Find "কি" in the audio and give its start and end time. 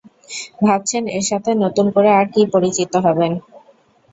2.33-2.41